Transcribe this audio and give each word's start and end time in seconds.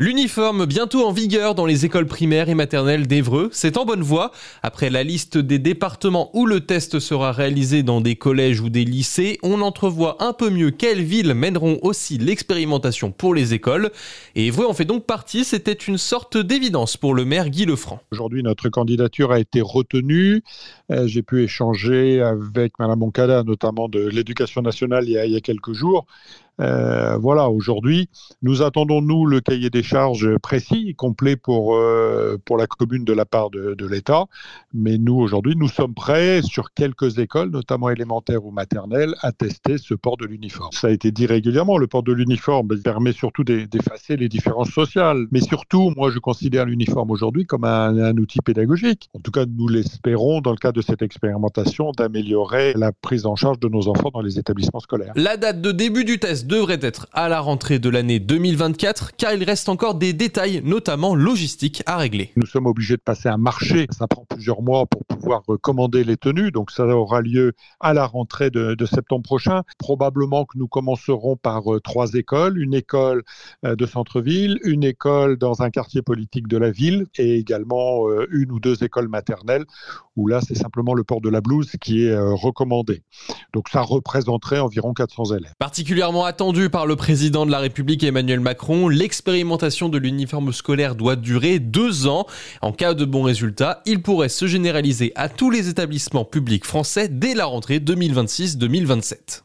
L'uniforme 0.00 0.64
bientôt 0.64 1.04
en 1.04 1.10
vigueur 1.10 1.56
dans 1.56 1.66
les 1.66 1.84
écoles 1.84 2.06
primaires 2.06 2.48
et 2.48 2.54
maternelles 2.54 3.08
d'Evreux, 3.08 3.48
c'est 3.50 3.76
en 3.76 3.84
bonne 3.84 4.04
voie. 4.04 4.30
Après 4.62 4.90
la 4.90 5.02
liste 5.02 5.38
des 5.38 5.58
départements 5.58 6.30
où 6.34 6.46
le 6.46 6.60
test 6.60 7.00
sera 7.00 7.32
réalisé 7.32 7.82
dans 7.82 8.00
des 8.00 8.14
collèges 8.14 8.60
ou 8.60 8.70
des 8.70 8.84
lycées, 8.84 9.40
on 9.42 9.60
entrevoit 9.60 10.16
un 10.20 10.32
peu 10.32 10.50
mieux 10.50 10.70
quelles 10.70 11.02
villes 11.02 11.34
mèneront 11.34 11.80
aussi 11.82 12.16
l'expérimentation 12.16 13.10
pour 13.10 13.34
les 13.34 13.54
écoles. 13.54 13.90
Et 14.36 14.46
Evreux 14.46 14.66
en 14.66 14.72
fait 14.72 14.84
donc 14.84 15.04
partie, 15.04 15.42
c'était 15.42 15.72
une 15.72 15.98
sorte 15.98 16.36
d'évidence 16.36 16.96
pour 16.96 17.12
le 17.12 17.24
maire 17.24 17.50
Guy 17.50 17.64
Lefranc. 17.64 17.98
Aujourd'hui, 18.12 18.44
notre 18.44 18.68
candidature 18.68 19.32
a 19.32 19.40
été 19.40 19.60
retenue. 19.60 20.44
Euh, 20.92 21.08
j'ai 21.08 21.24
pu 21.24 21.42
échanger 21.42 22.20
avec 22.20 22.78
Mme 22.78 23.00
Moncada, 23.00 23.42
notamment 23.42 23.88
de 23.88 24.06
l'éducation 24.06 24.62
nationale, 24.62 25.08
il 25.08 25.14
y 25.14 25.36
a 25.36 25.40
quelques 25.40 25.72
jours. 25.72 26.06
Euh, 26.60 27.16
voilà, 27.18 27.50
aujourd'hui, 27.50 28.08
nous 28.42 28.62
attendons, 28.62 29.00
nous, 29.00 29.26
le 29.26 29.40
cahier 29.40 29.70
des 29.70 29.82
charges 29.82 30.36
précis, 30.38 30.94
complet 30.96 31.36
pour, 31.36 31.76
euh, 31.76 32.36
pour 32.44 32.56
la 32.56 32.66
commune 32.66 33.04
de 33.04 33.12
la 33.12 33.24
part 33.24 33.50
de, 33.50 33.86
l'État. 33.88 34.26
Mais 34.74 34.98
nous, 34.98 35.14
aujourd'hui, 35.14 35.54
nous 35.56 35.68
sommes 35.68 35.94
prêts 35.94 36.42
sur 36.42 36.72
quelques 36.74 37.18
écoles, 37.18 37.50
notamment 37.50 37.88
élémentaires 37.88 38.44
ou 38.44 38.50
maternelles, 38.50 39.14
à 39.22 39.32
tester 39.32 39.78
ce 39.78 39.94
port 39.94 40.16
de 40.18 40.26
l'uniforme. 40.26 40.72
Ça 40.72 40.88
a 40.88 40.90
été 40.90 41.10
dit 41.10 41.26
régulièrement, 41.26 41.78
le 41.78 41.86
port 41.86 42.02
de 42.02 42.12
l'uniforme 42.12 42.68
permet 42.82 43.12
surtout 43.12 43.44
d'effacer 43.44 44.16
les 44.16 44.28
différences 44.28 44.70
sociales. 44.70 45.26
Mais 45.30 45.40
surtout, 45.40 45.92
moi, 45.96 46.10
je 46.10 46.18
considère 46.18 46.66
l'uniforme 46.66 47.10
aujourd'hui 47.10 47.46
comme 47.46 47.64
un, 47.64 47.96
un 47.96 48.16
outil 48.18 48.40
pédagogique. 48.44 49.08
En 49.14 49.20
tout 49.20 49.30
cas, 49.30 49.46
nous 49.46 49.68
l'espérons, 49.68 50.40
dans 50.40 50.50
le 50.50 50.58
cadre 50.58 50.76
de 50.76 50.82
cette 50.82 51.02
expérimentation, 51.02 51.92
d'améliorer 51.96 52.74
la 52.74 52.92
prise 52.92 53.24
en 53.24 53.36
charge 53.36 53.58
de 53.60 53.68
nos 53.68 53.88
enfants 53.88 54.10
dans 54.12 54.20
les 54.20 54.38
établissements 54.38 54.80
scolaires. 54.80 55.12
La 55.16 55.36
date 55.36 55.62
de 55.62 55.72
début 55.72 56.04
du 56.04 56.18
test 56.18 56.47
devrait 56.48 56.78
être 56.80 57.06
à 57.12 57.28
la 57.28 57.40
rentrée 57.40 57.78
de 57.78 57.90
l'année 57.90 58.20
2024 58.20 59.12
car 59.16 59.34
il 59.34 59.44
reste 59.44 59.68
encore 59.68 59.94
des 59.94 60.14
détails, 60.14 60.62
notamment 60.64 61.14
logistiques, 61.14 61.82
à 61.84 61.98
régler. 61.98 62.32
Nous 62.36 62.46
sommes 62.46 62.66
obligés 62.66 62.96
de 62.96 63.02
passer 63.02 63.28
un 63.28 63.36
marché, 63.36 63.86
ça 63.90 64.08
prend 64.08 64.24
plusieurs 64.24 64.62
mois 64.62 64.86
pour 64.86 65.04
pouvoir 65.04 65.42
commander 65.60 66.04
les 66.04 66.16
tenues, 66.16 66.50
donc 66.50 66.70
ça 66.70 66.86
aura 66.86 67.20
lieu 67.20 67.52
à 67.80 67.92
la 67.92 68.06
rentrée 68.06 68.50
de, 68.50 68.86
septembre 68.86 69.22
prochain. 69.22 69.62
Probablement 69.78 70.46
que 70.46 70.56
nous 70.56 70.68
commencerons 70.68 71.36
par 71.36 71.74
euh, 71.74 71.80
trois 71.80 72.14
écoles, 72.14 72.58
une 72.58 72.72
école 72.72 73.22
euh, 73.66 73.76
de 73.76 73.84
centre-ville, 73.84 74.58
une 74.64 74.84
école 74.84 75.36
dans 75.36 75.60
un 75.60 75.68
quartier 75.68 76.00
politique 76.00 76.48
de 76.48 76.56
la 76.56 76.70
ville 76.70 77.04
et 77.18 77.36
également 77.36 78.08
euh, 78.08 78.26
une 78.30 78.50
ou 78.50 78.60
deux 78.60 78.82
écoles 78.82 79.08
maternelles 79.08 79.66
où 80.16 80.26
là 80.26 80.40
c'est 80.40 80.56
simplement 80.56 80.94
le 80.94 81.04
port 81.04 81.20
de 81.20 81.28
la 81.28 81.42
blouse 81.42 81.72
qui 81.80 82.04
est 82.04 82.18
recommandé. 82.18 83.02
Donc 83.52 83.68
ça 83.68 83.82
représenterait 83.82 84.60
environ 84.60 84.94
400 84.94 85.36
élèves. 85.36 85.52
Particulièrement 85.58 86.24
attendu 86.38 86.70
par 86.70 86.86
le 86.86 86.94
président 86.94 87.46
de 87.46 87.50
la 87.50 87.58
République 87.58 88.04
Emmanuel 88.04 88.38
Macron, 88.38 88.86
l'expérimentation 88.86 89.88
de 89.88 89.98
l'uniforme 89.98 90.52
scolaire 90.52 90.94
doit 90.94 91.16
durer 91.16 91.58
deux 91.58 92.06
ans. 92.06 92.28
En 92.62 92.70
cas 92.70 92.94
de 92.94 93.04
bons 93.04 93.24
résultats, 93.24 93.82
il 93.86 94.02
pourrait 94.02 94.28
se 94.28 94.46
généraliser 94.46 95.10
à 95.16 95.28
tous 95.28 95.50
les 95.50 95.68
établissements 95.68 96.24
publics 96.24 96.64
français 96.64 97.08
dès 97.08 97.34
la 97.34 97.46
rentrée 97.46 97.80
2026-2027. 97.80 99.42